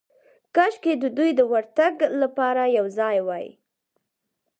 [0.55, 3.47] کاشکې د دوی د ورتګ لپاره یو ځای وای.